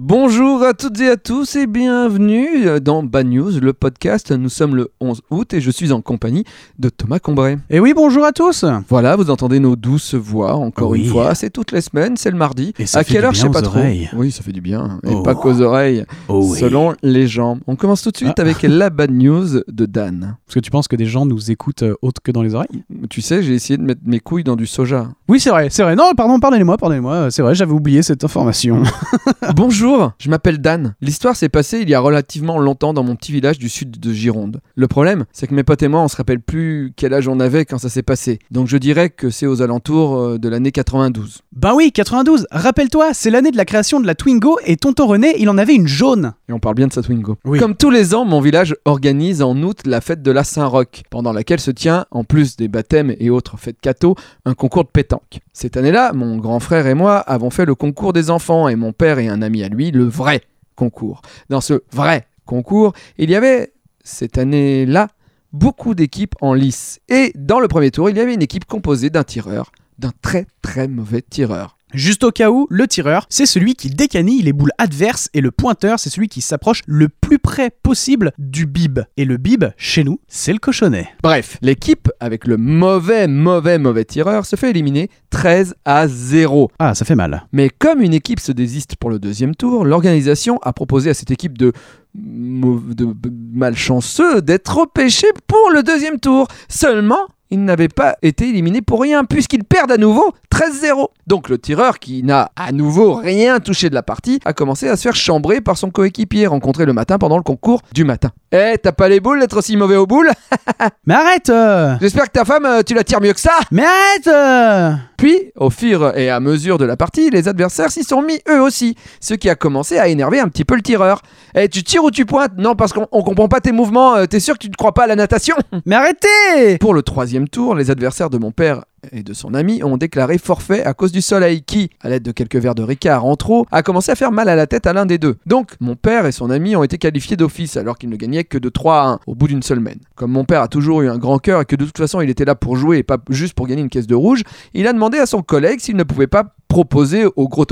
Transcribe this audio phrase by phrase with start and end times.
[0.00, 4.32] Bonjour à toutes et à tous et bienvenue dans Bad News, le podcast.
[4.32, 6.42] Nous sommes le 11 août et je suis en compagnie
[6.80, 7.58] de Thomas Combray.
[7.70, 8.64] Et oui, bonjour à tous.
[8.88, 11.04] Voilà, vous entendez nos douces voix encore Oui.
[11.04, 11.36] une fois.
[11.36, 12.72] C'est toutes les semaines, c'est le mardi.
[12.80, 13.78] Et ça à fait quelle du heure, bien je sais pas trop.
[13.78, 14.10] oreilles.
[14.16, 14.98] Oui, ça fait du bien.
[15.04, 15.22] Et Oh.
[15.22, 16.58] pas qu'aux oreilles, Oh oui.
[16.58, 17.58] selon les gens.
[17.68, 18.42] On commence tout de suite Ah.
[18.42, 20.38] avec la Bad News de Dan.
[20.44, 22.82] Parce que tu penses que des gens nous écoutent euh, autre que dans les oreilles?
[23.10, 25.06] Tu sais, j'ai essayé de mettre mes couilles dans du soja.
[25.28, 25.94] Oui, c'est vrai, c'est vrai.
[25.94, 27.14] Non, pardon, pardonnez-moi, pardonnez-moi.
[27.14, 28.82] Euh, C'est vrai, j'avais oublié cette information.
[29.54, 29.83] Bonjour,
[30.18, 30.94] je m'appelle Dan.
[31.00, 34.12] L'histoire s'est passée il y a relativement longtemps dans mon petit village du sud de
[34.12, 34.60] Gironde.
[34.76, 37.38] Le problème, c'est que mes potes et moi, on se rappelle plus quel âge on
[37.38, 38.38] avait quand ça s'est passé.
[38.50, 41.42] Donc je dirais que c'est aux alentours euh, de l'année 92.
[41.52, 42.46] ben oui, 92.
[42.50, 45.74] Rappelle-toi, c'est l'année de la création de la Twingo et tonton René, il en avait
[45.74, 46.32] une jaune.
[46.48, 47.36] Et on parle bien de sa Twingo.
[47.44, 47.58] Oui.
[47.58, 51.32] Comme tous les ans, mon village organise en août la fête de la Saint-Roch, pendant
[51.32, 54.14] laquelle se tient, en plus des baptêmes et autres fêtes cathos,
[54.46, 55.40] un concours de pétanque.
[55.52, 58.92] Cette année-là, mon grand frère et moi avons fait le concours des enfants et mon
[58.92, 60.42] père et un ami à lui, le vrai
[60.76, 61.22] concours.
[61.48, 63.72] Dans ce vrai concours, il y avait,
[64.02, 65.08] cette année-là,
[65.52, 67.00] beaucoup d'équipes en lice.
[67.08, 70.46] Et dans le premier tour, il y avait une équipe composée d'un tireur, d'un très
[70.62, 71.76] très mauvais tireur.
[71.94, 75.52] Juste au cas où, le tireur, c'est celui qui décanille les boules adverses et le
[75.52, 78.98] pointeur, c'est celui qui s'approche le plus près possible du bib.
[79.16, 81.08] Et le bib, chez nous, c'est le cochonnet.
[81.22, 86.72] Bref, l'équipe avec le mauvais, mauvais, mauvais tireur se fait éliminer 13 à 0.
[86.80, 87.46] Ah, ça fait mal.
[87.52, 91.30] Mais comme une équipe se désiste pour le deuxième tour, l'organisation a proposé à cette
[91.30, 91.72] équipe de,
[92.14, 93.06] de
[93.52, 96.48] malchanceux d'être repêchés pour le deuxième tour.
[96.68, 101.08] Seulement, ils n'avaient pas été éliminés pour rien, puisqu'ils perdent à nouveau 13-0.
[101.26, 104.96] Donc le tireur, qui n'a à nouveau rien touché de la partie, a commencé à
[104.96, 108.30] se faire chambrer par son coéquipier, rencontré le matin pendant le concours du matin.
[108.52, 110.30] Eh, t'as pas les boules d'être aussi mauvais aux boules?
[111.06, 113.84] Mais arrête euh J'espère que ta femme, euh, tu la tires mieux que ça Mais
[113.84, 114.92] arrête euh
[115.24, 118.60] Puis, au fur et à mesure de la partie, les adversaires s'y sont mis eux
[118.60, 121.22] aussi, ce qui a commencé à énerver un petit peu le tireur.
[121.54, 122.52] Eh, tu tires ou tu pointes?
[122.58, 124.92] Non, parce qu'on on comprend pas tes mouvements, euh, t'es sûr que tu ne crois
[124.92, 125.56] pas à la natation?
[125.86, 126.76] Mais arrêtez!
[126.78, 130.38] Pour le troisième tour, les adversaires de mon père et de son ami ont déclaré
[130.38, 133.66] forfait à cause du soleil qui, à l'aide de quelques verres de Ricard en trop,
[133.70, 135.36] a commencé à faire mal à la tête à l'un des deux.
[135.46, 138.58] Donc, mon père et son ami ont été qualifiés d'office alors qu'ils ne gagnaient que
[138.58, 140.00] de 3 à 1 au bout d'une mène.
[140.14, 142.30] Comme mon père a toujours eu un grand cœur et que de toute façon il
[142.30, 144.42] était là pour jouer et pas juste pour gagner une caisse de rouge,
[144.74, 147.66] il a demandé à son collègue s'il ne pouvait pas proposer aux gros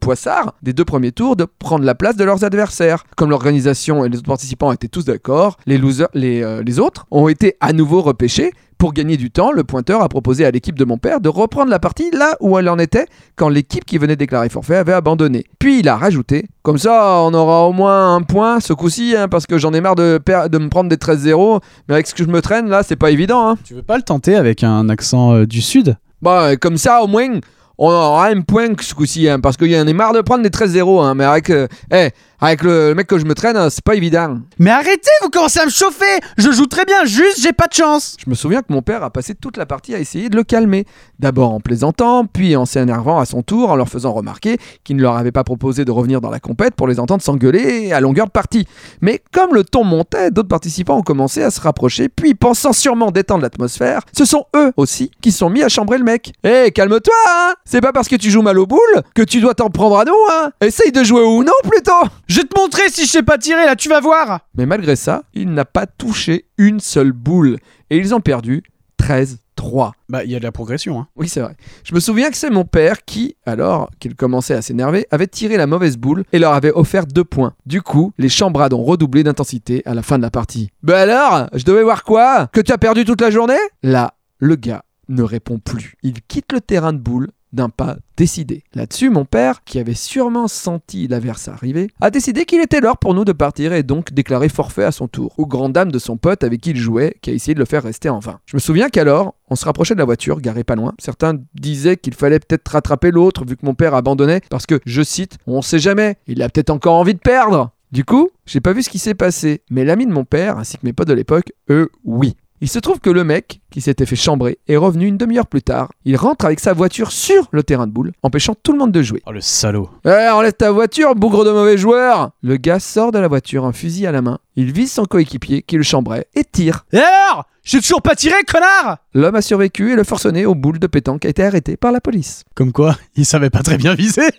[0.00, 3.04] poissards des deux premiers tours de prendre la place de leurs adversaires.
[3.16, 5.80] Comme l'organisation et les autres participants étaient tous d'accord, les,
[6.14, 8.52] les, euh, les autres ont été à nouveau repêchés.
[8.84, 11.70] Pour gagner du temps, le pointeur a proposé à l'équipe de mon père de reprendre
[11.70, 15.46] la partie là où elle en était quand l'équipe qui venait déclarer forfait avait abandonné.
[15.58, 19.28] Puis il a rajouté Comme ça, on aura au moins un point ce coup-ci, hein,
[19.28, 21.62] parce que j'en ai marre de, me prendre des 13-0.
[21.88, 23.48] Mais avec ce que je me traîne là, c'est pas évident.
[23.48, 23.56] Hein.
[23.64, 25.96] Tu veux pas le tenter avec un accent euh, du sud?
[26.20, 27.40] Bah, comme ça, au moins,
[27.78, 30.42] on aura un point ce coup-ci, hein, parce qu'il y en a marre de prendre
[30.42, 31.02] des 13-0.
[31.02, 33.84] Hein, mais avec, euh, eh, avec le, le mec que je me traîne, euh, c'est
[33.84, 34.38] pas évident.
[34.58, 36.04] Mais arrêtez, vous commencez à me chauffer
[36.36, 39.02] Je joue très bien, juste j'ai pas de chance Je me souviens que mon père
[39.02, 40.84] a passé toute la partie à essayer de le calmer.
[41.18, 45.02] D'abord en plaisantant, puis en s'énervant à son tour, en leur faisant remarquer qu'il ne
[45.02, 48.26] leur avait pas proposé de revenir dans la compète pour les entendre s'engueuler à longueur
[48.26, 48.66] de partie.
[49.00, 53.10] Mais comme le ton montait, d'autres participants ont commencé à se rapprocher, puis pensant sûrement
[53.10, 56.32] détendre l'atmosphère, ce sont eux aussi qui sont mis à chambrer le mec.
[56.44, 59.54] Hé, calme-toi, hein C'est pas parce que tu joues mal aux boules que tu dois
[59.54, 61.92] t'en prendre à nous, hein Essaye de jouer ou non plutôt
[62.34, 64.96] Je vais te montrer si je sais pas tirer là, tu vas voir Mais malgré
[64.96, 67.58] ça, il n'a pas touché une seule boule.
[67.90, 68.64] Et ils ont perdu
[69.00, 69.92] 13-3.
[70.08, 71.06] Bah, il y a de la progression, hein.
[71.14, 71.54] Oui, c'est vrai.
[71.84, 75.56] Je me souviens que c'est mon père qui, alors qu'il commençait à s'énerver, avait tiré
[75.56, 77.54] la mauvaise boule et leur avait offert deux points.
[77.66, 80.70] Du coup, les chambrades ont redoublé d'intensité à la fin de la partie.
[80.82, 82.48] Bah alors Je devais voir quoi?
[82.48, 83.54] Que tu as perdu toute la journée?
[83.84, 85.94] Là, le gars ne répond plus.
[86.02, 88.62] Il quitte le terrain de boule d'un pas décidé.
[88.74, 93.14] Là-dessus, mon père, qui avait sûrement senti l'averse arriver, a décidé qu'il était l'heure pour
[93.14, 96.16] nous de partir et donc déclaré forfait à son tour, aux grandes dames de son
[96.16, 98.40] pote avec qui il jouait, qui a essayé de le faire rester en vain.
[98.46, 100.94] Je me souviens qu'alors, on se rapprochait de la voiture, garée pas loin.
[100.98, 105.02] Certains disaient qu'il fallait peut-être rattraper l'autre vu que mon père abandonnait, parce que, je
[105.02, 107.70] cite, on sait jamais, il a peut-être encore envie de perdre.
[107.92, 110.76] Du coup, j'ai pas vu ce qui s'est passé, mais l'ami de mon père, ainsi
[110.76, 112.34] que mes potes de l'époque, eux, oui.
[112.64, 115.60] Il se trouve que le mec, qui s'était fait chambrer, est revenu une demi-heure plus
[115.60, 115.92] tard.
[116.06, 119.02] Il rentre avec sa voiture sur le terrain de boule, empêchant tout le monde de
[119.02, 119.20] jouer.
[119.26, 119.90] Oh le salaud.
[120.06, 123.74] Eh, enlève ta voiture, bougre de mauvais joueur Le gars sort de la voiture, un
[123.74, 124.38] fusil à la main.
[124.56, 126.86] Il vise son coéquipier, qui le chambrait, et tire.
[126.94, 130.78] Et alors J'ai toujours pas tiré, connard L'homme a survécu et le forcené aux boules
[130.78, 132.44] de pétanque a été arrêté par la police.
[132.54, 134.30] Comme quoi, il savait pas très bien viser.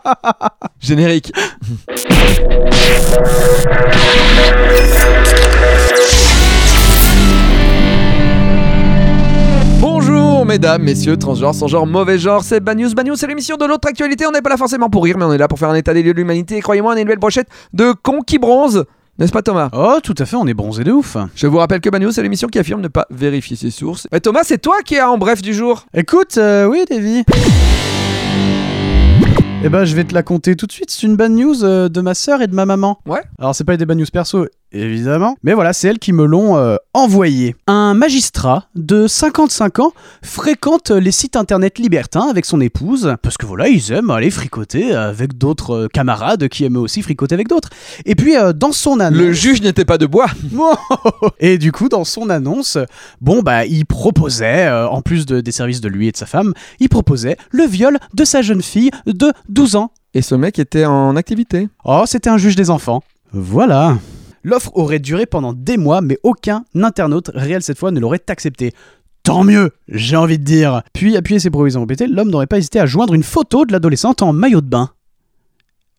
[0.80, 1.32] Générique.
[10.54, 12.94] mesdames, messieurs, transgenres, sans genre, mauvais genre, c'est Bad News.
[12.94, 14.24] Bad News, c'est l'émission de l'autre actualité.
[14.24, 15.92] On n'est pas là forcément pour rire, mais on est là pour faire un état
[15.92, 16.56] des lieux de l'humanité.
[16.56, 18.84] Et croyez-moi, on est une belle brochette de cons qui bronzent.
[19.18, 19.68] N'est-ce pas Thomas?
[19.72, 21.16] Oh, tout à fait, on est bronzé de ouf.
[21.34, 24.06] Je vous rappelle que Bad News, c'est l'émission qui affirme ne pas vérifier ses sources.
[24.12, 25.86] Et Thomas, c'est toi qui es en bref du jour.
[25.92, 27.24] Écoute, euh, oui, Davy.
[29.64, 30.90] Eh ben, je vais te la compter tout de suite.
[30.90, 33.00] C'est une bad news euh, de ma sœur et de ma maman.
[33.06, 33.22] Ouais.
[33.38, 35.36] Alors, c'est pas des bad news perso, évidemment.
[35.42, 37.56] Mais voilà, c'est elles qui me l'ont euh, envoyé.
[37.66, 39.92] Un magistrat de 55 ans
[40.22, 43.14] fréquente les sites internet libertins avec son épouse.
[43.22, 47.34] Parce que voilà, ils aiment aller fricoter avec d'autres euh, camarades qui aiment aussi fricoter
[47.34, 47.70] avec d'autres.
[48.04, 49.20] Et puis, euh, dans son annonce.
[49.20, 50.26] Le juge n'était pas de bois.
[51.40, 52.78] Et du coup, dans son annonce,
[53.20, 56.26] bon, bah, il proposait, euh, en plus de- des services de lui et de sa
[56.26, 59.90] femme, il proposait le viol de sa jeune fille de 12 ans.
[60.14, 61.68] Et ce mec était en activité.
[61.84, 63.02] Oh, c'était un juge des enfants.
[63.32, 63.96] Voilà.
[64.44, 68.72] L'offre aurait duré pendant des mois, mais aucun internaute réel cette fois ne l'aurait accepté.
[69.22, 70.82] Tant mieux, j'ai envie de dire.
[70.92, 74.20] Puis, appuyé ses provisions répétées, l'homme n'aurait pas hésité à joindre une photo de l'adolescente
[74.20, 74.90] en maillot de bain.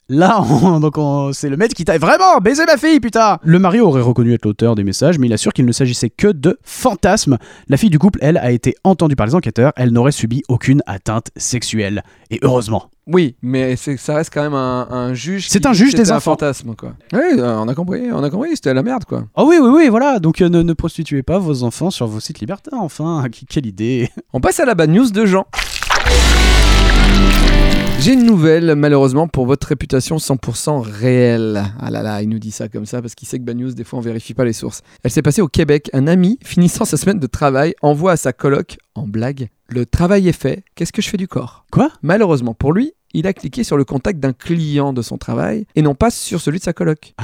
[0.07, 3.57] Là, on- donc on- c'est le maître qui t'a vraiment baisé ma fille, putain Le
[3.57, 6.59] mari aurait reconnu être l'auteur des messages, mais il assure qu'il ne s'agissait que de
[6.63, 7.37] fantasmes.
[7.69, 10.83] La fille du couple, elle, a été entendue par les enquêteurs, elle n'aurait subi aucune
[10.85, 12.03] atteinte sexuelle.
[12.29, 12.91] Et heureusement.
[13.07, 15.47] Oui, mais c'est- ça reste quand même un, un juge.
[15.49, 16.31] C'est qui un juge des un enfants.
[16.33, 16.93] fantasme, quoi.
[17.13, 19.23] Oui, euh, on a compris, on a compris, c'était la merde, quoi.
[19.35, 20.19] Oh oui, oui, oui, voilà.
[20.19, 23.25] Donc euh, ne, ne prostituez pas vos enfants sur vos sites libertins, enfin.
[23.49, 24.09] Quelle idée.
[24.33, 25.45] On passe à la bad news de Jean.
[28.05, 31.65] J'ai une nouvelle, malheureusement, pour votre réputation 100% réelle.
[31.79, 33.71] Ah là là, il nous dit ça comme ça parce qu'il sait que Bad News,
[33.73, 34.83] des fois, on vérifie pas les sources.
[35.01, 35.89] Elle s'est passée au Québec.
[35.91, 40.27] Un ami, finissant sa semaine de travail, envoie à sa coloc, en blague, Le travail
[40.27, 41.65] est fait, qu'est-ce que je fais du corps?
[41.71, 41.89] Quoi?
[42.03, 45.81] Malheureusement pour lui, il a cliqué sur le contact d'un client de son travail et
[45.81, 47.15] non pas sur celui de sa coloc.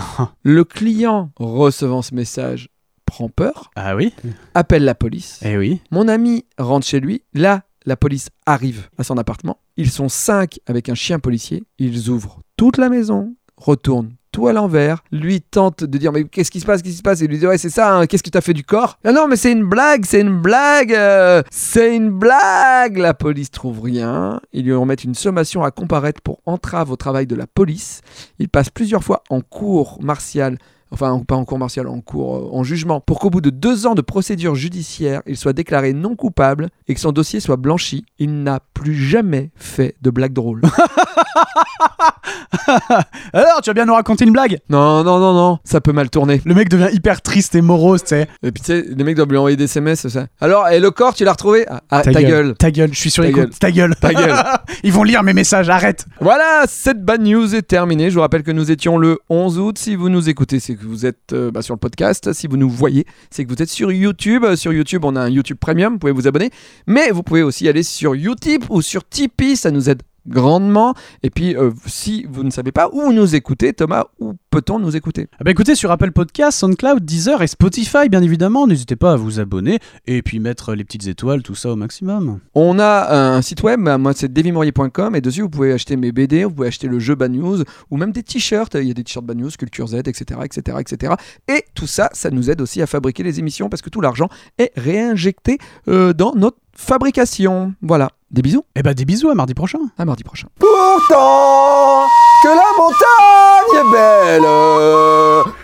[0.41, 2.69] Le client, recevant ce message,
[3.05, 4.15] prend peur, Ah oui?
[4.55, 5.41] appelle la police.
[5.45, 5.79] Eh oui.
[5.91, 7.21] Mon ami rentre chez lui.
[7.35, 9.57] Là, la police arrive à son appartement.
[9.77, 11.63] Ils sont cinq avec un chien policier.
[11.79, 15.03] Ils ouvrent toute la maison, retournent tout à l'envers.
[15.11, 17.21] Lui tente de dire mais qu'est-ce qui se passe, qu'est-ce qui se passe?
[17.21, 17.97] Et lui dit ouais c'est ça.
[17.97, 18.97] hein, qu'est-ce que t'as fait du corps?
[19.03, 22.97] Ah non mais c'est une blague, c'est une blague, euh, c'est une blague.
[22.97, 24.39] La police trouve rien.
[24.53, 28.01] Ils lui remettent une sommation à comparaître pour entrave au travail de la police.
[28.39, 30.57] Il passe plusieurs fois en cours martial
[30.91, 33.87] enfin pas en cours martial, en cours euh, en jugement, pour qu'au bout de deux
[33.87, 38.05] ans de procédure judiciaire, il soit déclaré non coupable et que son dossier soit blanchi.
[38.19, 40.61] Il n'a plus jamais fait de blague drôle.
[43.33, 44.59] Alors, tu vas bien nous raconter une blague?
[44.69, 46.41] Non, non, non, non, ça peut mal tourner.
[46.45, 48.27] Le mec devient hyper triste et morose, tu sais.
[48.43, 50.27] Et puis tu sais, les mecs doivent lui envoyer des SMS, ça.
[50.39, 51.65] Alors, et le corps, tu l'as retrouvé?
[51.67, 52.55] Ah, ah, ta, gueule.
[52.57, 53.43] Ta gueule, je suis sur écoute.
[53.43, 53.49] gueule.
[53.51, 53.95] Ta gueule.
[53.95, 54.35] Ta gueule.
[54.83, 56.05] Ils vont lire mes messages, arrête.
[56.19, 58.09] Voilà, cette bad news est terminée.
[58.09, 59.77] Je vous rappelle que nous étions le 11 août.
[59.77, 62.33] Si vous nous écoutez, c'est que vous êtes euh, bah, sur le podcast.
[62.33, 64.45] Si vous nous voyez, c'est que vous êtes sur YouTube.
[64.55, 65.93] Sur YouTube, on a un YouTube Premium.
[65.93, 66.51] Vous pouvez vous abonner.
[66.87, 69.55] Mais vous pouvez aussi aller sur Utip ou sur Tipeee.
[69.55, 70.93] Ça nous aide grandement.
[71.23, 74.95] Et puis, euh, si vous ne savez pas où nous écouter, Thomas, où peut-on nous
[74.95, 75.27] écouter?
[75.39, 79.15] Ah bah écoutez, sur Apple Podcast, SoundCloud, Deezer et Spotify, bien évidemment, n'hésitez pas à
[79.15, 82.39] vous abonner et puis mettre les petites étoiles, tout ça au maximum.
[82.53, 86.43] On a un site web, moi c'est devimaurier.com et dessus vous pouvez acheter mes BD,
[86.43, 89.03] vous pouvez acheter le jeu Bad News ou même des t-shirts, il y a des
[89.03, 91.13] t-shirts Bad News, Culture Z, etc., etc., etc.
[91.47, 94.29] Et tout ça, ça nous aide aussi à fabriquer les émissions parce que tout l'argent
[94.57, 95.57] est réinjecté
[95.87, 97.73] euh, dans notre fabrication.
[97.81, 98.09] Voilà.
[98.31, 98.65] Des bisous.
[98.75, 99.79] Eh ben des bisous à mardi prochain.
[99.97, 100.47] À mardi prochain.
[100.59, 102.07] Pourtant
[102.43, 104.47] que la montagne est belle,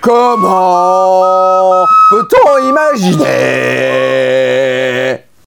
[0.01, 3.25] comment peut-on imaginer?